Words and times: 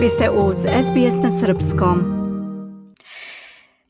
Vi 0.00 0.08
ste 0.08 0.30
uz 0.30 0.58
SBS 0.58 1.22
na 1.22 1.30
Srpskom. 1.30 2.00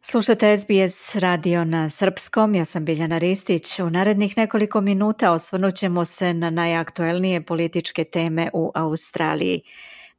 Slušate 0.03 0.57
SBS 0.59 1.17
radio 1.17 1.65
na 1.65 1.91
Srpskom, 1.91 2.55
ja 2.55 2.65
sam 2.65 2.85
Biljana 2.85 3.19
Ristić. 3.19 3.79
U 3.79 3.91
narednih 3.91 4.37
nekoliko 4.37 4.81
minuta 4.81 5.33
osvrnut 5.33 5.75
ćemo 5.75 6.05
se 6.05 6.35
na 6.35 6.51
najaktuelnije 6.51 7.43
političke 7.43 8.05
teme 8.05 8.51
u 8.53 8.73
Australiji. 8.75 9.63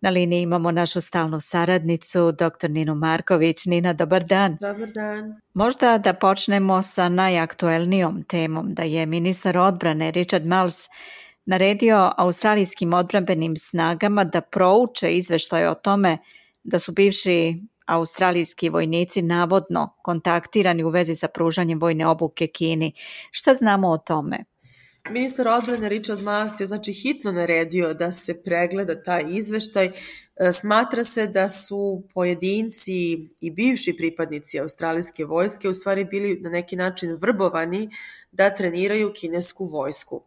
Na 0.01 0.09
liniji 0.09 0.41
imamo 0.41 0.71
našu 0.71 1.01
stalnu 1.01 1.39
saradnicu, 1.39 2.31
dr. 2.31 2.69
Ninu 2.69 2.95
Marković. 2.95 3.65
Nina, 3.65 3.93
dobar 3.93 4.23
dan. 4.23 4.57
Dobar 4.61 4.89
dan. 4.89 5.41
Možda 5.53 5.97
da 5.97 6.13
počnemo 6.13 6.81
sa 6.81 7.09
najaktuelnijom 7.09 8.23
temom, 8.23 8.73
da 8.73 8.83
je 8.83 9.05
ministar 9.05 9.57
odbrane 9.57 10.11
Richard 10.11 10.45
Miles 10.45 10.89
naredio 11.45 12.11
australijskim 12.17 12.93
odbrambenim 12.93 13.57
snagama 13.57 14.23
da 14.23 14.41
prouče 14.41 15.13
izveštaje 15.13 15.69
o 15.69 15.75
tome 15.75 16.17
da 16.63 16.79
su 16.79 16.91
bivši 16.91 17.55
australijski 17.85 18.69
vojnici 18.69 19.21
navodno 19.21 19.95
kontaktirani 20.03 20.83
u 20.83 20.89
vezi 20.89 21.15
sa 21.15 21.27
pružanjem 21.27 21.79
vojne 21.79 22.07
obuke 22.07 22.47
Kini. 22.47 22.93
Šta 23.31 23.53
znamo 23.53 23.89
o 23.89 23.97
tome? 23.97 24.45
Ministar 25.09 25.47
odbrane 25.47 25.89
Richard 25.89 26.21
Mars 26.21 26.59
je 26.59 26.67
znači 26.67 26.93
hitno 26.93 27.31
naredio 27.31 27.93
da 27.93 28.11
se 28.11 28.43
pregleda 28.43 29.03
taj 29.03 29.23
izveštaj. 29.27 29.85
E, 29.85 29.91
smatra 30.51 31.03
se 31.03 31.27
da 31.27 31.49
su 31.49 32.03
pojedinci 32.13 32.93
i 33.41 33.51
bivši 33.51 33.93
pripadnici 33.97 34.59
australijske 34.59 35.25
vojske 35.25 35.69
u 35.69 35.73
stvari 35.73 36.05
bili 36.05 36.39
na 36.41 36.49
neki 36.49 36.75
način 36.75 37.17
vrbovani 37.21 37.89
da 38.31 38.55
treniraju 38.55 39.13
kinesku 39.13 39.65
vojsku. 39.65 40.23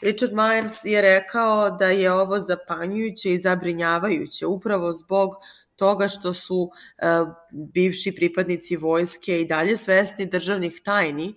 Richard 0.00 0.32
Myers 0.32 0.84
je 0.84 1.02
rekao 1.02 1.70
da 1.70 1.86
je 1.86 2.12
ovo 2.12 2.38
zapanjujuće 2.40 3.32
i 3.32 3.38
zabrinjavajuće 3.38 4.46
upravo 4.46 4.92
zbog 4.92 5.34
toga 5.76 6.08
što 6.08 6.34
su 6.34 6.56
uh, 6.56 7.28
bivši 7.52 8.14
pripadnici 8.14 8.76
vojske 8.76 9.40
i 9.40 9.44
dalje 9.44 9.76
svesni 9.76 10.26
državnih 10.26 10.80
tajni 10.84 11.34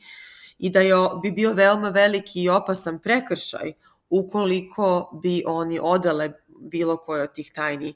i 0.59 0.69
da 0.69 0.79
je, 0.79 0.95
bi 1.21 1.31
bio 1.31 1.53
veoma 1.53 1.89
veliki 1.89 2.43
i 2.43 2.49
opasan 2.49 2.99
prekršaj 2.99 3.73
ukoliko 4.09 5.19
bi 5.23 5.43
oni 5.45 5.79
odale 5.81 6.31
bilo 6.47 6.97
koje 6.97 7.23
od 7.23 7.33
tih 7.33 7.51
tajni 7.55 7.93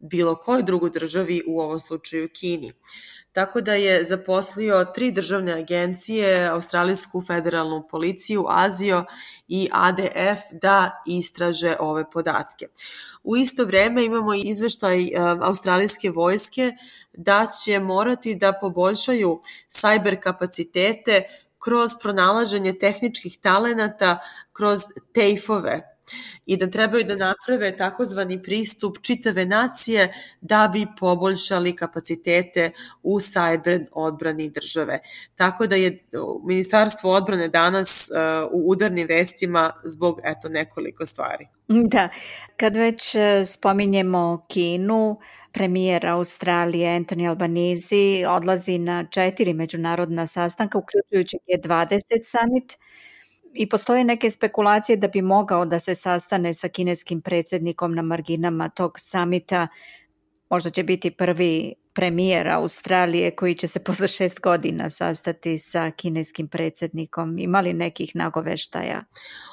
bilo 0.00 0.34
kojoj 0.34 0.62
drugoj 0.62 0.90
državi, 0.90 1.42
u 1.46 1.60
ovom 1.60 1.80
slučaju 1.80 2.28
Kini. 2.28 2.72
Tako 3.32 3.60
da 3.60 3.74
je 3.74 4.04
zaposlio 4.04 4.84
tri 4.94 5.12
državne 5.12 5.52
agencije, 5.52 6.48
Australijsku 6.48 7.22
federalnu 7.26 7.88
policiju, 7.90 8.44
Azio 8.48 9.04
i 9.48 9.68
ADF 9.72 10.40
da 10.62 11.02
istraže 11.06 11.76
ove 11.80 12.10
podatke. 12.10 12.66
U 13.22 13.36
isto 13.36 13.64
vreme 13.64 14.04
imamo 14.04 14.34
i 14.34 14.40
izveštaj 14.40 15.04
e, 15.04 15.10
Australijske 15.40 16.10
vojske 16.10 16.72
da 17.12 17.46
će 17.64 17.78
morati 17.78 18.34
da 18.34 18.52
poboljšaju 18.52 19.40
sajber 19.68 20.22
kapacitete 20.22 21.22
kroz 21.58 21.90
pronalaženje 22.02 22.72
tehničkih 22.78 23.38
talenata, 23.38 24.18
kroz 24.52 24.80
tejfove 25.12 25.89
i 26.46 26.56
da 26.56 26.70
trebaju 26.70 27.04
da 27.04 27.16
naprave 27.16 27.76
takozvani 27.76 28.42
pristup 28.42 28.96
čitave 29.02 29.44
nacije 29.46 30.12
da 30.40 30.70
bi 30.72 30.86
poboljšali 30.98 31.76
kapacitete 31.76 32.70
u 33.02 33.20
sajber 33.20 33.84
odbrani 33.92 34.50
države. 34.50 34.98
Tako 35.34 35.66
da 35.66 35.76
je 35.76 35.98
Ministarstvo 36.44 37.10
odbrane 37.10 37.48
danas 37.48 38.10
uh, 38.10 38.52
u 38.52 38.70
udarnim 38.70 39.06
vestima 39.08 39.72
zbog 39.84 40.20
eto 40.24 40.48
nekoliko 40.48 41.06
stvari. 41.06 41.46
Da, 41.68 42.08
kad 42.56 42.76
već 42.76 43.14
uh, 43.14 43.20
spominjemo 43.46 44.46
Kinu, 44.48 45.18
premijer 45.52 46.06
Australije 46.06 47.00
Anthony 47.00 47.28
Albanese 47.28 48.28
odlazi 48.28 48.78
na 48.78 49.06
četiri 49.10 49.52
međunarodna 49.52 50.26
sastanka, 50.26 50.78
uključujući 50.78 51.36
G20 51.48 51.98
summit, 52.24 52.78
i 53.54 53.68
postoje 53.68 54.04
neke 54.04 54.30
spekulacije 54.30 54.96
da 54.96 55.08
bi 55.08 55.22
mogao 55.22 55.64
da 55.64 55.78
se 55.78 55.94
sastane 55.94 56.54
sa 56.54 56.68
kineskim 56.68 57.20
predsednikom 57.20 57.94
na 57.94 58.02
marginama 58.02 58.68
tog 58.68 58.92
samita. 58.98 59.68
Možda 60.50 60.70
će 60.70 60.82
biti 60.82 61.10
prvi 61.10 61.74
premijer 61.92 62.48
Australije 62.48 63.36
koji 63.36 63.54
će 63.54 63.68
se 63.68 63.78
posle 63.86 64.08
šest 64.08 64.40
godina 64.40 64.90
sastati 64.90 65.58
sa 65.58 65.90
kineskim 65.90 66.48
predsednikom. 66.48 67.38
Ima 67.38 67.60
li 67.60 67.72
nekih 67.72 68.10
nagoveštaja? 68.14 69.02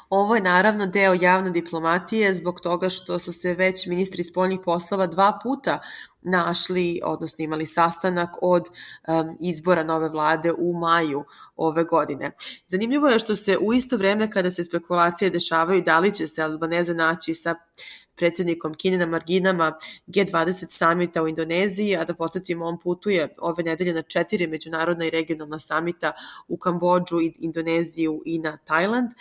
Ovo 0.09 0.36
je 0.36 0.42
naravno 0.42 0.88
deo 0.88 1.14
javne 1.22 1.52
diplomatije 1.52 2.34
zbog 2.34 2.59
toga 2.59 2.90
što 2.90 3.20
su 3.20 3.34
se 3.34 3.53
već 3.53 3.86
ministri 3.86 4.24
spoljnih 4.24 4.59
poslova 4.66 5.08
dva 5.08 5.40
puta 5.44 5.80
našli, 6.22 7.00
odnosno 7.03 7.44
imali 7.44 7.66
sastanak 7.66 8.30
od 8.42 8.68
um, 8.68 9.38
izbora 9.42 9.84
nove 9.84 10.09
vlade 10.09 10.54
u 10.58 10.74
maju 10.74 11.24
ove 11.56 11.84
godine. 11.84 12.31
Zanimljivo 12.68 13.08
je 13.08 13.19
što 13.19 13.36
se 13.36 13.58
u 13.58 13.74
isto 13.74 13.98
vreme 13.98 14.31
kada 14.31 14.52
se 14.52 14.64
spekulacije 14.64 15.30
dešavaju 15.30 15.81
da 15.81 16.00
li 16.00 16.14
će 16.14 16.28
se 16.28 16.42
Albaneze 16.42 16.94
naći 16.94 17.34
sa 17.34 17.56
predsednikom 18.18 18.74
Kine 18.74 18.98
na 18.98 19.06
marginama 19.06 19.78
G20 20.08 20.66
samita 20.70 21.24
u 21.24 21.28
Indoneziji, 21.28 21.96
a 21.96 22.06
da 22.06 22.14
podsjetimo, 22.14 22.66
on 22.66 22.80
putuje 22.80 23.28
ove 23.38 23.64
nedelje 23.64 23.94
na 23.94 24.02
četiri 24.02 24.48
međunarodna 24.48 25.06
i 25.06 25.10
regionalna 25.10 25.60
samita 25.60 26.12
u 26.48 26.58
Kambođu, 26.58 27.20
Indoneziju 27.40 28.22
i 28.26 28.40
na 28.40 28.58
Tajland. 28.58 29.12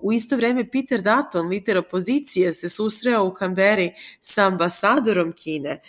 U 0.00 0.12
isto 0.12 0.36
vreme 0.36 0.70
Peter 0.70 1.02
Dutton, 1.02 1.48
liter 1.48 1.78
opozicije, 1.78 2.52
se 2.54 2.68
susreo 2.68 3.24
u 3.24 3.32
Kamberi 3.32 3.92
sa 4.20 4.46
ambasadorom 4.46 5.32
Kine 5.32 5.80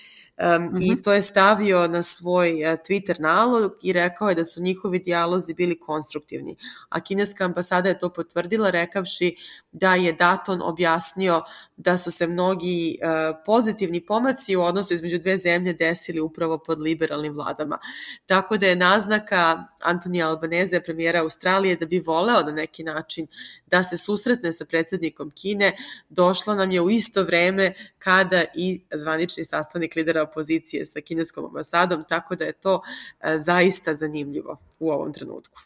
Um, 0.41 0.63
mm 0.63 0.69
-hmm. 0.69 0.93
I 0.99 1.01
to 1.01 1.13
je 1.13 1.21
stavio 1.21 1.87
na 1.87 2.03
svoj 2.03 2.63
uh, 2.63 2.79
Twitter 2.89 3.19
nalog 3.19 3.71
i 3.83 3.93
rekao 3.93 4.29
je 4.29 4.35
da 4.35 4.45
su 4.45 4.61
njihovi 4.61 4.99
dijalozi 4.99 5.53
bili 5.53 5.79
konstruktivni. 5.79 6.55
A 6.89 6.99
kineska 6.99 7.45
ambasada 7.45 7.89
je 7.89 7.99
to 7.99 8.09
potvrdila 8.09 8.69
rekavši 8.69 9.35
da 9.71 9.95
je 9.95 10.13
Daton 10.13 10.61
objasnio 10.61 11.43
da 11.77 11.97
su 11.97 12.11
se 12.11 12.27
mnogi 12.27 12.97
uh, 13.01 13.37
pozitivni 13.45 14.05
pomaci 14.05 14.55
u 14.55 14.61
odnosu 14.61 14.93
između 14.93 15.19
dve 15.19 15.37
zemlje 15.37 15.73
desili 15.73 16.19
upravo 16.19 16.57
pod 16.57 16.79
liberalnim 16.79 17.33
vladama. 17.33 17.79
Tako 18.25 18.57
da 18.57 18.67
je 18.67 18.75
naznaka 18.75 19.63
Antonija 19.79 20.29
Albaneze, 20.29 20.79
premijera 20.79 21.21
Australije, 21.21 21.75
da 21.75 21.85
bi 21.85 21.99
voleo 21.99 22.41
na 22.41 22.51
neki 22.51 22.83
način 22.83 23.27
da 23.65 23.83
se 23.83 23.97
susretne 23.97 24.53
sa 24.53 24.65
predsednikom 24.65 25.31
Kine, 25.31 25.75
došla 26.09 26.55
nam 26.55 26.71
je 26.71 26.81
u 26.81 26.89
isto 26.89 27.23
vreme 27.23 27.73
kada 27.99 28.45
i 28.55 28.81
zvanični 28.93 29.45
sastavnik 29.45 29.95
lidera 29.95 30.28
opozicije 30.29 30.85
sa 30.85 31.01
kineskom 31.01 31.45
ambasadom, 31.45 32.03
tako 32.09 32.35
da 32.35 32.45
je 32.45 32.53
to 32.53 32.81
e, 33.21 33.37
zaista 33.37 33.93
zanimljivo 33.93 34.57
u 34.79 34.91
ovom 34.91 35.13
trenutku. 35.13 35.59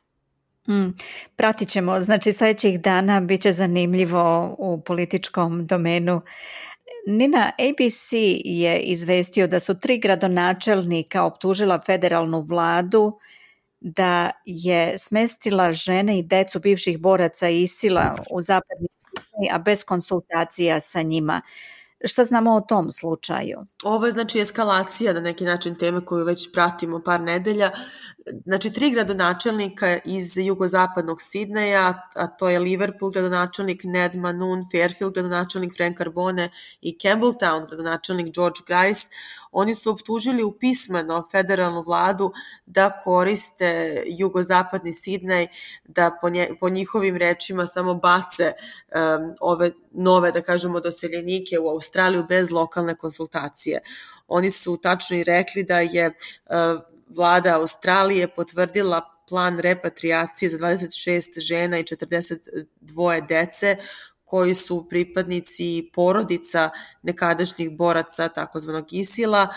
Mm, 0.67 0.97
pratit 1.35 1.69
ćemo, 1.69 2.01
znači 2.01 2.31
sledećih 2.31 2.81
dana 2.81 3.21
bit 3.21 3.41
će 3.41 3.51
zanimljivo 3.51 4.55
u 4.57 4.81
političkom 4.81 5.67
domenu. 5.67 6.21
Nina, 7.07 7.51
ABC 7.59 8.13
je 8.45 8.79
izvestio 8.79 9.47
da 9.47 9.59
su 9.59 9.79
tri 9.79 9.97
gradonačelnika 9.97 11.23
optužila 11.23 11.81
federalnu 11.85 12.41
vladu 12.41 13.19
da 13.79 14.31
je 14.45 14.97
smestila 14.97 15.71
žene 15.71 16.19
i 16.19 16.23
decu 16.23 16.59
bivših 16.59 16.99
boraca 16.99 17.49
Isila 17.49 18.15
u 18.31 18.41
zapadni 18.41 18.87
a 19.51 19.57
bez 19.57 19.83
konsultacija 19.83 20.79
sa 20.79 21.01
njima. 21.01 21.41
Šta 22.03 22.23
znamo 22.23 22.55
o 22.55 22.61
tom 22.61 22.91
slučaju? 22.91 23.57
Ovo 23.83 24.05
je 24.05 24.11
znači 24.11 24.39
eskalacija 24.39 25.13
na 25.13 25.19
neki 25.19 25.45
način 25.45 25.75
teme 25.75 26.05
koju 26.05 26.25
već 26.25 26.51
pratimo 26.53 27.01
par 27.05 27.21
nedelja. 27.21 27.71
Znači, 28.43 28.73
tri 28.73 28.91
gradonačelnika 28.91 29.99
iz 30.05 30.37
jugozapadnog 30.37 31.21
Sidneja, 31.21 32.07
a 32.15 32.27
to 32.27 32.49
je 32.49 32.59
Liverpool 32.59 33.11
gradonačelnik 33.11 33.81
Ned 33.83 34.15
Manun, 34.15 34.63
Fairfield 34.71 35.13
gradonačelnik 35.13 35.75
Frank 35.77 35.97
Carbone 35.97 36.49
i 36.81 36.97
Campbelltown 37.01 37.67
gradonačelnik 37.67 38.33
George 38.35 38.59
Grice, 38.67 39.07
oni 39.51 39.75
su 39.75 39.91
optužili 39.91 40.43
u 40.43 40.57
pismeno 40.59 41.23
federalnu 41.31 41.81
vladu 41.81 42.31
da 42.65 42.97
koriste 43.03 44.03
jugozapadni 44.05 44.93
Sidnej, 44.93 45.47
da 45.85 46.17
po, 46.21 46.29
nje, 46.29 46.49
po 46.59 46.69
njihovim 46.69 47.17
rečima 47.17 47.65
samo 47.67 47.93
bace 47.93 48.53
um, 48.53 49.35
ove 49.41 49.71
nove, 49.91 50.31
da 50.31 50.41
kažemo, 50.41 50.79
doseljenike 50.79 51.59
u 51.59 51.69
Australiju 51.69 52.25
bez 52.29 52.51
lokalne 52.51 52.95
konsultacije. 52.95 53.79
Oni 54.27 54.51
su 54.51 54.77
tačno 54.77 55.17
i 55.17 55.23
rekli 55.23 55.63
da 55.63 55.79
je 55.79 56.07
uh, 56.07 56.92
vlada 57.15 57.55
Australije 57.55 58.27
potvrdila 58.27 59.01
plan 59.29 59.59
repatriacije 59.59 60.49
za 60.49 60.57
26 60.57 61.39
žena 61.39 61.79
i 61.79 61.83
42 61.83 63.27
dece 63.27 63.77
koji 64.23 64.55
su 64.55 64.85
pripadnici 64.89 65.89
porodica 65.93 66.69
nekadašnjih 67.03 67.77
boraca 67.77 68.29
takozvanog 68.29 68.93
Isila 68.93 69.47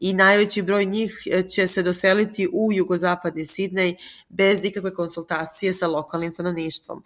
i 0.00 0.12
najveći 0.12 0.62
broj 0.62 0.84
njih 0.84 1.14
će 1.50 1.66
se 1.66 1.82
doseliti 1.82 2.48
u 2.52 2.72
jugozapadni 2.72 3.46
Sidnej 3.46 3.96
bez 4.28 4.64
ikakve 4.64 4.94
konsultacije 4.94 5.72
sa 5.72 5.86
lokalnim 5.86 6.30
stanovništvom. 6.30 7.04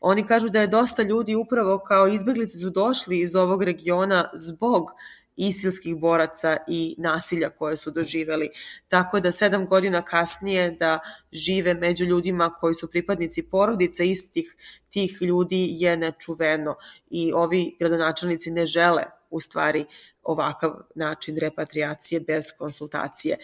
Oni 0.00 0.26
kažu 0.26 0.48
da 0.48 0.60
je 0.60 0.66
dosta 0.66 1.02
ljudi 1.02 1.34
upravo 1.34 1.78
kao 1.78 2.08
izbeglice 2.08 2.58
su 2.58 2.70
došli 2.70 3.20
iz 3.20 3.34
ovog 3.36 3.62
regiona 3.62 4.30
zbog 4.34 4.90
isilskih 5.38 5.96
boraca 5.96 6.56
i 6.68 6.94
nasilja 6.98 7.50
koje 7.50 7.76
su 7.76 7.90
doživeli. 7.90 8.50
Tako 8.88 9.20
da 9.20 9.32
sedam 9.32 9.66
godina 9.66 10.02
kasnije 10.02 10.70
da 10.70 10.98
žive 11.32 11.74
među 11.74 12.04
ljudima 12.04 12.50
koji 12.50 12.74
su 12.74 12.90
pripadnici 12.90 13.42
porodica 13.42 14.02
istih 14.02 14.56
tih 14.90 15.18
ljudi 15.20 15.66
je 15.70 15.96
nečuveno 15.96 16.76
i 17.10 17.32
ovi 17.32 17.76
gradonačelnici 17.78 18.50
ne 18.50 18.66
žele 18.66 19.04
u 19.30 19.40
stvari 19.40 19.84
ovakav 20.22 20.74
način 20.94 21.36
repatriacije 21.36 22.20
bez 22.20 22.44
konsultacije. 22.58 23.36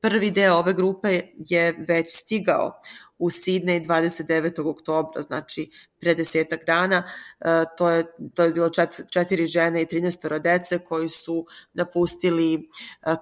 Prvi 0.00 0.30
deo 0.30 0.54
ove 0.54 0.72
grupe 0.72 1.20
je 1.36 1.74
već 1.88 2.06
stigao 2.10 2.80
u 3.18 3.30
Sidney 3.30 3.86
29. 3.86 4.70
oktobra, 4.70 5.22
znači 5.22 5.70
pre 6.00 6.14
desetak 6.14 6.64
dana. 6.66 7.02
E, 7.40 7.64
to, 7.78 7.90
je, 7.90 8.04
to 8.34 8.42
je 8.42 8.52
bilo 8.52 8.70
čet, 8.70 9.00
četiri 9.10 9.46
žene 9.46 9.82
i 9.82 9.86
13 9.86 10.38
dece 10.38 10.78
koji 10.78 11.08
su 11.08 11.46
napustili 11.72 12.54
e, 12.54 12.60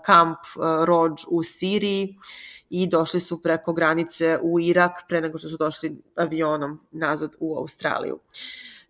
kamp 0.04 0.38
e, 0.38 0.86
Rođ 0.86 1.12
u 1.30 1.42
Siriji 1.42 2.16
i 2.70 2.86
došli 2.86 3.20
su 3.20 3.42
preko 3.42 3.72
granice 3.72 4.38
u 4.42 4.60
Irak 4.60 4.92
pre 5.08 5.20
nego 5.20 5.38
što 5.38 5.48
su 5.48 5.56
došli 5.56 6.02
avionom 6.16 6.80
nazad 6.92 7.36
u 7.40 7.58
Australiju. 7.58 8.14
Uh, 8.14 8.20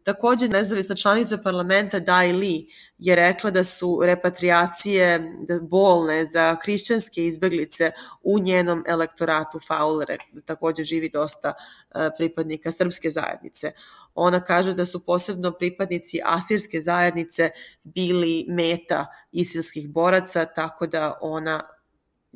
Takođe, 0.06 0.48
nezavisna 0.48 0.94
članica 0.94 1.38
parlamenta 1.38 1.98
Dai 2.00 2.32
Li 2.32 2.66
je 2.98 3.16
rekla 3.16 3.50
da 3.50 3.64
su 3.64 4.00
repatriacije 4.04 5.32
bolne 5.62 6.24
za 6.24 6.56
hrišćanske 6.62 7.24
izbeglice 7.24 7.90
u 8.22 8.38
njenom 8.38 8.84
elektoratu 8.86 9.58
Fowler, 9.58 10.18
da 10.32 10.40
takođe 10.40 10.84
živi 10.84 11.10
dosta 11.12 11.52
e, 11.54 12.10
pripadnika 12.16 12.72
srpske 12.72 13.10
zajednice. 13.10 13.72
Ona 14.14 14.40
kaže 14.40 14.74
da 14.74 14.86
su 14.86 15.04
posebno 15.04 15.52
pripadnici 15.52 16.20
asirske 16.24 16.80
zajednice 16.80 17.50
bili 17.84 18.46
meta 18.48 19.06
isilskih 19.32 19.88
boraca, 19.90 20.44
tako 20.44 20.86
da 20.86 21.18
ona 21.20 21.75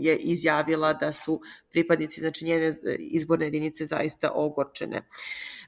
je 0.01 0.17
izjavila 0.17 0.93
da 0.93 1.13
su 1.13 1.41
pripadnici 1.71 2.21
znači 2.21 2.45
njene 2.45 2.73
izborne 2.99 3.47
jedinice 3.47 3.85
zaista 3.85 4.31
ogorčene. 4.35 5.03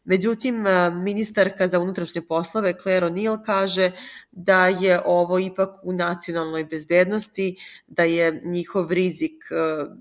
Međutim, 0.05 0.67
e, 0.67 0.91
ministarka 0.91 1.69
za 1.69 1.79
unutrašnje 1.79 2.23
poslove 2.23 2.75
Claire 2.83 3.07
O'Neill 3.07 3.45
kaže 3.45 3.91
da 4.31 4.69
je 4.69 5.01
ovo 5.05 5.39
ipak 5.39 5.71
u 5.83 5.93
nacionalnoj 5.93 6.65
bezbednosti, 6.65 7.57
da 7.87 8.05
je 8.05 8.41
njihov 8.45 8.93
rizik 8.93 9.45
e, 9.51 9.55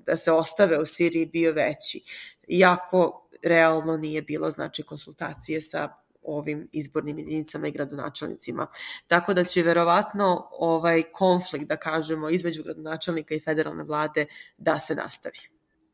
da 0.05 0.17
se 0.17 0.31
ostave 0.31 0.79
u 0.79 0.85
Siriji 0.85 1.25
bio 1.25 1.53
veći. 1.53 2.01
Iako 2.47 3.27
realno 3.43 3.97
nije 3.97 4.21
bilo 4.21 4.51
znači 4.51 4.83
konsultacije 4.83 5.61
sa 5.61 6.00
ovim 6.23 6.67
izbornim 6.71 7.17
jedinicama 7.17 7.67
i 7.67 7.71
gradonačelnicima. 7.71 8.67
Tako 9.07 9.33
da 9.33 9.43
će 9.43 9.63
verovatno 9.63 10.47
ovaj 10.51 11.03
konflikt, 11.11 11.65
da 11.67 11.77
kažemo, 11.77 12.29
između 12.29 12.63
gradonačelnika 12.63 13.35
i 13.35 13.39
federalne 13.39 13.83
vlade 13.83 14.25
da 14.57 14.79
se 14.79 14.95
nastavi. 14.95 15.50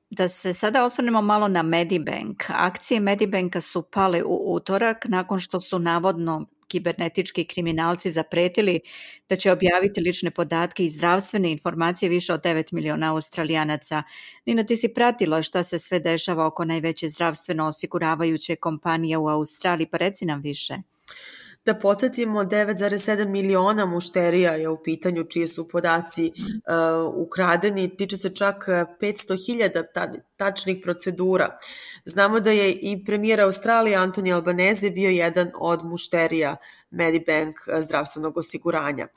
Da 0.10 0.28
se 0.28 0.54
sada 0.54 0.84
osvrnemo 0.86 1.22
malo 1.22 1.48
na 1.48 1.62
Medibank. 1.62 2.44
Akcije 2.50 3.00
Medibanka 3.00 3.62
su 3.62 3.82
pale 3.82 4.24
u 4.24 4.54
utorak 4.54 5.06
nakon 5.06 5.40
što 5.40 5.60
su 5.60 5.80
navodno 5.80 6.46
kibernetički 6.68 7.46
kriminalci 7.46 8.12
zapretili 8.12 8.80
da 9.30 9.36
će 9.36 9.52
objaviti 9.52 10.02
lične 10.02 10.32
podatke 10.32 10.84
i 10.84 10.90
zdravstvene 10.90 11.52
informacije 11.52 12.10
više 12.10 12.34
od 12.34 12.42
9 12.44 12.74
miliona 12.74 13.12
australijanaca. 13.12 14.04
Nina, 14.46 14.64
ti 14.64 14.76
si 14.76 14.94
pratila 14.94 15.42
šta 15.42 15.64
se 15.64 15.80
sve 15.80 16.00
dešava 16.00 16.46
oko 16.46 16.66
najveće 16.66 17.10
zdravstveno 17.10 17.68
osiguravajuće 17.68 18.56
kompanije 18.56 19.18
u 19.18 19.28
Australiji, 19.28 19.88
pa 19.88 19.98
reci 19.98 20.26
nam 20.26 20.42
više. 20.42 20.76
Da 21.68 21.74
podsjetimo, 21.76 22.44
9,7 22.44 23.28
miliona 23.28 23.86
mušterija 23.86 24.52
je 24.52 24.70
u 24.70 24.84
pitanju 24.84 25.24
čije 25.24 25.48
su 25.48 25.68
podaci 25.68 26.32
uh, 26.36 27.14
ukradeni, 27.16 27.98
tiče 27.98 28.18
se 28.18 28.30
čak 28.36 28.66
500.000 28.68 29.84
ta, 29.94 30.14
tačnih 30.36 30.78
procedura. 30.84 31.58
Znamo 32.06 32.40
da 32.40 32.52
je 32.52 32.72
i 32.72 33.04
premijer 33.06 33.42
Australije 33.42 33.96
Antoni 33.96 34.34
Albanese 34.34 34.90
bio 34.90 35.10
jedan 35.10 35.52
od 35.56 35.84
mušterija 35.86 36.56
Medibank 36.90 37.56
uh, 37.68 37.84
zdravstvenog 37.84 38.38
osiguranja. 38.38 39.08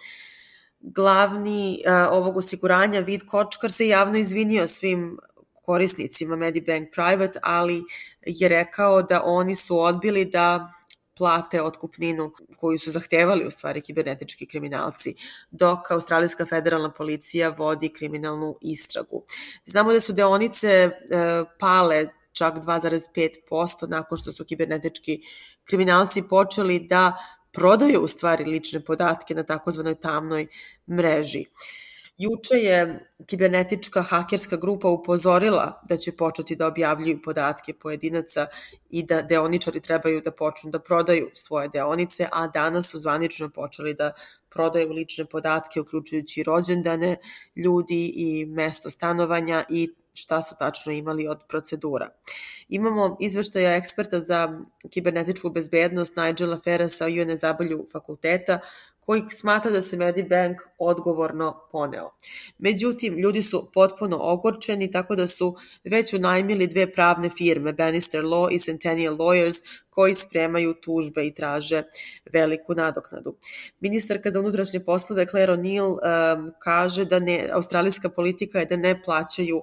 Glavni 0.81 1.83
uh, 1.87 2.13
ovog 2.13 2.37
osiguranja, 2.37 3.01
Vid 3.01 3.21
Kočkar, 3.27 3.73
se 3.73 3.89
javno 3.89 4.19
izvinio 4.19 4.67
svim 4.67 5.19
korisnicima 5.63 6.37
Medibank 6.37 6.89
Private, 6.95 7.39
ali 7.43 7.83
je 8.27 8.49
rekao 8.49 9.03
da 9.03 9.23
oni 9.25 9.57
su 9.57 9.81
odbili 9.81 10.25
da 10.25 10.80
plate 11.21 11.63
otkupninu 11.63 12.31
koju 12.57 12.79
su 12.79 12.91
zahtevali 12.91 13.47
u 13.47 13.51
stvari 13.51 13.81
kibernetički 13.81 14.47
kriminalci, 14.47 15.15
dok 15.51 15.91
Australijska 15.91 16.47
federalna 16.47 16.91
policija 16.93 17.51
vodi 17.59 17.89
kriminalnu 17.89 18.55
istragu. 18.63 19.25
Znamo 19.65 19.93
da 19.93 20.01
su 20.01 20.13
deonice 20.13 20.69
e, 20.69 20.91
pale 21.59 22.07
čak 22.33 22.55
2,5% 22.55 23.89
nakon 23.89 24.19
što 24.19 24.33
su 24.33 24.45
kibernetički 24.45 25.21
kriminalci 25.65 26.23
počeli 26.23 26.81
da 26.89 27.17
prodaju 27.53 28.01
u 28.01 28.09
stvari 28.09 28.45
lične 28.45 28.81
podatke 28.81 29.35
na 29.35 29.43
takozvanoj 29.43 30.01
tamnoj 30.01 30.47
mreži. 30.91 31.45
Juče 32.21 32.55
je 32.55 32.81
kibernetička 33.27 34.03
hakerska 34.03 34.57
grupa 34.57 34.89
upozorila 34.89 35.83
da 35.89 35.97
će 35.97 36.13
početi 36.13 36.57
da 36.57 36.67
objavljuju 36.67 37.23
podatke 37.25 37.73
pojedinaca 37.75 38.47
i 38.91 39.03
da 39.03 39.23
deoničari 39.23 39.81
trebaju 39.81 40.21
da 40.21 40.31
počnu 40.31 40.71
da 40.71 40.79
prodaju 40.79 41.31
svoje 41.35 41.69
deonice, 41.69 42.29
a 42.33 42.47
danas 42.49 42.91
su 42.91 42.99
zvanično 42.99 43.49
počeli 43.55 43.95
da 43.95 44.13
prodaju 44.51 44.93
lične 44.93 45.25
podatke, 45.25 45.81
uključujući 45.81 46.43
rođendane 46.43 47.17
ljudi 47.57 48.13
i 48.17 48.47
mesto 48.47 48.91
stanovanja 48.91 49.65
i 49.69 49.89
šta 50.15 50.43
su 50.43 50.55
tačno 50.59 50.93
imali 50.93 51.29
od 51.29 51.41
procedura. 51.49 52.09
Imamo 52.69 53.17
izveštaja 53.21 53.77
eksperta 53.77 54.21
za 54.21 54.61
kibernetičku 54.91 55.51
bezbednost 55.51 56.17
Nigela 56.17 56.61
Ferresa 56.65 57.07
UNE 57.07 57.37
Zabalju 57.37 57.87
fakulteta 57.93 58.59
koji 59.01 59.23
smatra 59.31 59.71
da 59.71 59.83
se 59.83 59.97
Medibank 59.97 60.61
odgovorno 60.79 61.61
poneo. 61.73 62.11
Međutim, 62.59 63.19
ljudi 63.19 63.43
su 63.43 63.71
potpuno 63.75 64.19
ogorčeni, 64.21 64.91
tako 64.91 65.17
da 65.17 65.27
su 65.27 65.57
već 65.85 66.13
unajmili 66.15 66.67
dve 66.67 66.93
pravne 66.93 67.31
firme, 67.31 67.73
Bannister 67.73 68.25
Law 68.25 68.49
i 68.53 68.59
Centennial 68.59 69.17
Lawyers, 69.17 69.57
koji 69.91 70.15
spremaju 70.15 70.75
tužbe 70.75 71.27
i 71.27 71.35
traže 71.35 71.83
veliku 72.33 72.75
nadoknadu. 72.75 73.37
Ministarka 73.81 74.31
za 74.31 74.41
unutrašnje 74.41 74.81
poslove 74.85 75.27
Claire 75.27 75.53
O'Neill 75.53 75.97
kaže 76.59 77.05
da 77.05 77.19
ne, 77.19 77.49
australijska 77.53 78.09
politika 78.09 78.59
je 78.59 78.67
da 78.67 78.77
ne 78.77 79.03
plaćaju 79.03 79.63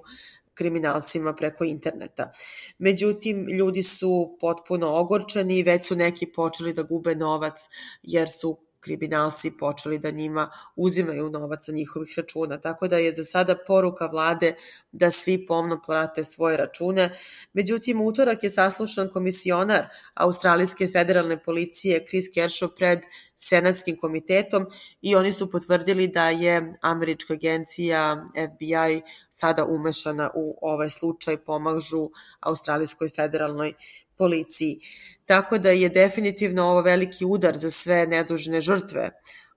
kriminalcima 0.54 1.34
preko 1.34 1.64
interneta. 1.64 2.32
Međutim, 2.78 3.46
ljudi 3.48 3.82
su 3.82 4.36
potpuno 4.40 4.94
ogorčeni 4.94 5.58
i 5.58 5.62
već 5.62 5.86
su 5.86 5.96
neki 5.96 6.26
počeli 6.26 6.72
da 6.72 6.82
gube 6.82 7.14
novac 7.14 7.54
jer 8.02 8.28
su 8.28 8.67
kriminalci 8.80 9.50
počeli 9.58 9.98
da 9.98 10.10
njima 10.10 10.50
uzimaju 10.76 11.30
novac 11.30 11.64
sa 11.66 11.72
njihovih 11.72 12.14
računa. 12.16 12.60
Tako 12.60 12.88
da 12.88 12.96
je 12.96 13.14
za 13.14 13.24
sada 13.24 13.56
poruka 13.66 14.06
vlade 14.06 14.54
da 14.92 15.10
svi 15.10 15.46
pomno 15.46 15.80
plate 15.86 16.24
svoje 16.24 16.56
račune. 16.56 17.10
Međutim, 17.52 18.00
utorak 18.00 18.42
je 18.44 18.50
saslušan 18.50 19.08
komisionar 19.12 19.86
Australijske 20.14 20.88
federalne 20.88 21.42
policije 21.42 22.04
Chris 22.06 22.24
Kershaw 22.34 22.68
pred 22.76 22.98
Senatskim 23.36 23.96
komitetom 23.96 24.66
i 25.00 25.14
oni 25.14 25.32
su 25.32 25.50
potvrdili 25.50 26.08
da 26.08 26.30
je 26.30 26.74
američka 26.80 27.34
agencija 27.34 28.26
FBI 28.32 29.02
sada 29.30 29.64
umešana 29.64 30.30
u 30.34 30.58
ovaj 30.62 30.90
slučaj, 30.90 31.36
pomažu 31.36 32.10
Australijskoj 32.40 33.08
federalnoj 33.08 33.72
policiji. 34.18 34.80
Tako 35.24 35.58
da 35.58 35.70
je 35.70 35.88
definitivno 35.88 36.64
ovo 36.64 36.82
veliki 36.82 37.24
udar 37.24 37.56
za 37.56 37.70
sve 37.70 38.06
nedužne 38.06 38.60
žrtve 38.60 39.10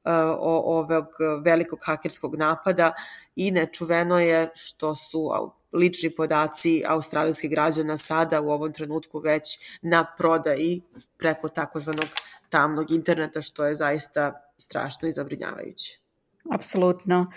uh, 0.03 0.11
ovog 0.39 1.07
velikog 1.45 1.79
hakerskog 1.85 2.35
napada 2.35 2.91
i 3.35 3.51
nečuveno 3.51 4.19
je 4.19 4.49
što 4.55 4.95
su 4.95 5.29
lični 5.73 6.09
podaci 6.09 6.83
australijskih 6.87 7.49
građana 7.49 7.97
sada 7.97 8.41
u 8.41 8.49
ovom 8.49 8.73
trenutku 8.73 9.19
već 9.19 9.59
na 9.81 10.05
prodaji 10.17 10.81
preko 11.17 11.49
takozvanog 11.49 12.05
tamnog 12.49 12.91
interneta, 12.91 13.41
što 13.41 13.65
je 13.65 13.75
zaista 13.75 14.53
strašno 14.57 15.07
i 15.07 15.11
zabrinjavajuće. 15.11 15.99
Apsolutno. 16.51 17.31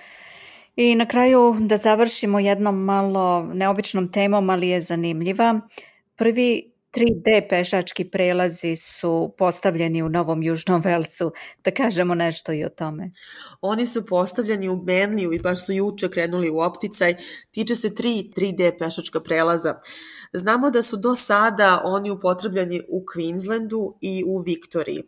I 0.76 0.94
na 0.94 1.08
kraju 1.08 1.56
da 1.60 1.76
završimo 1.76 2.38
jednom 2.38 2.84
malo 2.84 3.42
neobičnom 3.54 4.12
temom, 4.12 4.50
ali 4.50 4.68
je 4.68 4.80
zanimljiva. 4.80 5.60
Prvi 6.16 6.73
3D 6.96 7.48
pešački 7.48 8.04
prelazi 8.04 8.76
su 8.76 9.34
postavljeni 9.38 10.02
u 10.02 10.08
Novom 10.08 10.42
Južnom 10.42 10.80
Velsu, 10.80 11.32
da 11.64 11.70
kažemo 11.70 12.14
nešto 12.14 12.52
i 12.52 12.64
o 12.64 12.68
tome. 12.68 13.10
Oni 13.60 13.86
su 13.86 14.06
postavljeni 14.06 14.68
u 14.68 14.76
Benliju 14.76 15.32
i 15.32 15.38
baš 15.38 15.66
su 15.66 15.72
juče 15.72 16.08
krenuli 16.08 16.50
u 16.50 16.58
opticaj, 16.58 17.14
tiče 17.50 17.76
se 17.76 17.94
tri 17.94 18.30
3D 18.36 18.78
pešačka 18.78 19.20
prelaza. 19.20 19.74
Znamo 20.32 20.70
da 20.70 20.82
su 20.82 20.96
do 20.96 21.16
sada 21.16 21.80
oni 21.84 22.10
upotrebljeni 22.10 22.82
u 22.88 23.04
Queenslandu 23.14 23.94
i 24.00 24.22
u 24.26 24.38
Viktoriji. 24.38 25.02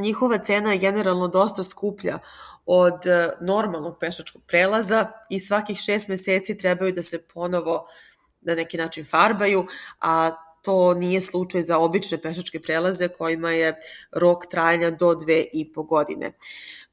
njihova 0.00 0.38
cena 0.38 0.72
je 0.72 0.78
generalno 0.78 1.28
dosta 1.28 1.62
skuplja 1.62 2.18
od 2.66 3.06
e, 3.06 3.30
normalnog 3.40 3.96
pešačkog 4.00 4.42
prelaza 4.46 5.06
i 5.30 5.40
svakih 5.40 5.78
šest 5.78 6.08
meseci 6.08 6.58
trebaju 6.58 6.92
da 6.92 7.02
se 7.02 7.22
ponovo 7.34 7.86
na 8.40 8.54
neki 8.54 8.76
način 8.76 9.04
farbaju, 9.04 9.66
a 10.00 10.30
to 10.68 10.94
nije 10.94 11.20
slučaj 11.20 11.62
za 11.62 11.78
obične 11.78 12.18
pešačke 12.18 12.60
prelaze 12.60 13.08
kojima 13.08 13.50
je 13.50 13.76
rok 14.12 14.46
trajanja 14.46 14.90
do 14.90 15.14
dve 15.14 15.44
i 15.52 15.72
po 15.72 15.82
godine. 15.82 16.32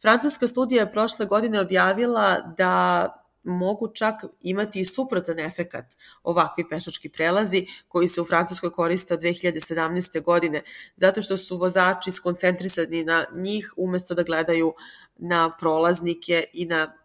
Francuska 0.01 0.47
studija 0.47 0.83
je 0.83 0.91
prošle 0.91 1.25
godine 1.25 1.59
objavila 1.59 2.53
da 2.57 3.07
mogu 3.43 3.87
čak 3.93 4.15
imati 4.41 4.79
i 4.79 4.85
suprotan 4.85 5.39
efekat 5.39 5.85
ovakvi 6.23 6.69
pešački 6.69 7.09
prelazi 7.09 7.65
koji 7.87 8.07
se 8.07 8.21
u 8.21 8.25
Francuskoj 8.25 8.71
koriste 8.71 9.13
od 9.13 9.19
2017. 9.19 10.23
godine, 10.23 10.61
zato 10.95 11.21
što 11.21 11.37
su 11.37 11.57
vozači 11.57 12.11
skoncentrisani 12.11 13.03
na 13.03 13.25
njih 13.35 13.73
umesto 13.77 14.13
da 14.13 14.23
gledaju 14.23 14.73
na 15.17 15.57
prolaznike 15.57 16.43
i 16.53 16.65
na 16.65 17.04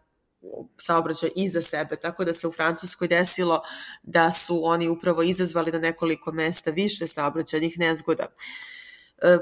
saobraćaj 0.77 1.29
iza 1.35 1.61
sebe, 1.61 1.95
tako 1.95 2.25
da 2.25 2.33
se 2.33 2.47
u 2.47 2.51
Francuskoj 2.51 3.07
desilo 3.07 3.61
da 4.03 4.31
su 4.31 4.61
oni 4.65 4.89
upravo 4.89 5.23
izazvali 5.23 5.71
na 5.71 5.79
nekoliko 5.79 6.31
mesta 6.31 6.71
više 6.71 7.07
saobraćajnih 7.07 7.79
nezgoda. 7.79 8.25
E, 9.21 9.37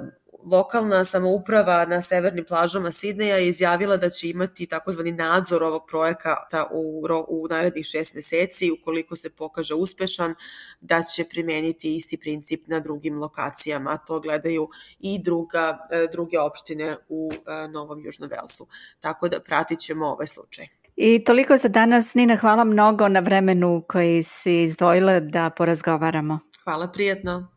lokalna 0.51 1.05
samouprava 1.05 1.85
na 1.85 2.01
severnim 2.01 2.45
plažama 2.45 2.91
Sidneja 2.91 3.35
je 3.35 3.47
izjavila 3.47 3.97
da 3.97 4.09
će 4.09 4.29
imati 4.29 4.67
takozvani 4.67 5.11
nadzor 5.11 5.63
ovog 5.63 5.85
projekata 5.87 6.67
u, 6.71 7.05
u 7.27 7.47
narednih 7.49 7.85
šest 7.85 8.15
meseci 8.15 8.71
ukoliko 8.71 9.15
se 9.15 9.29
pokaže 9.29 9.73
uspešan 9.73 10.35
da 10.81 11.03
će 11.03 11.25
primeniti 11.25 11.95
isti 11.95 12.17
princip 12.17 12.67
na 12.67 12.79
drugim 12.79 13.19
lokacijama, 13.19 13.91
a 13.91 13.97
to 13.97 14.19
gledaju 14.19 14.69
i 14.99 15.19
druga, 15.23 15.87
e, 15.91 16.07
druge 16.11 16.39
opštine 16.39 16.97
u 17.09 17.31
e, 17.33 17.67
Novom 17.67 18.05
Južnom 18.05 18.29
Velsu. 18.29 18.67
Tako 18.99 19.29
da 19.29 19.39
pratit 19.39 19.79
ćemo 19.79 20.07
ovaj 20.07 20.27
slučaj. 20.27 20.78
I 21.01 21.23
toliko 21.23 21.57
za 21.57 21.67
danas. 21.67 22.15
Nina, 22.15 22.35
hvala 22.35 22.63
mnogo 22.63 23.07
na 23.07 23.19
vremenu 23.19 23.83
koji 23.87 24.23
si 24.23 24.63
izdvojila 24.63 25.19
da 25.19 25.49
porazgovaramo. 25.49 26.39
Hvala, 26.63 26.87
prijetno. 26.87 27.47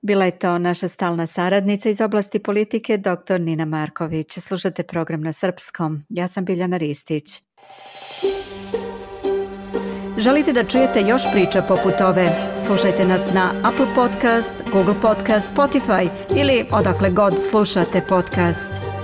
Bila 0.00 0.24
je 0.24 0.38
to 0.38 0.58
naša 0.58 0.88
stalna 0.88 1.26
saradnica 1.26 1.88
iz 1.88 2.00
oblasti 2.00 2.38
politike, 2.38 2.96
dr. 2.96 3.40
Nina 3.40 3.64
Marković. 3.64 4.38
Slušate 4.38 4.82
program 4.82 5.20
na 5.20 5.32
srpskom. 5.32 6.02
Ja 6.08 6.28
sam 6.28 6.44
Biljana 6.44 6.76
Ristić. 6.76 7.42
Želite 10.18 10.52
da 10.52 10.64
čujete 10.64 11.00
još 11.00 11.22
priča 11.32 11.62
poput 11.62 12.00
ove? 12.00 12.26
Slušajte 12.66 13.04
nas 13.04 13.34
na 13.34 13.50
Apple 13.64 13.94
Podcast, 13.94 14.62
Google 14.72 14.94
Podcast, 15.02 15.56
Spotify 15.56 16.08
ili 16.36 16.66
odakle 16.72 17.10
god 17.10 17.34
slušate 17.50 18.02
podcast. 18.08 19.01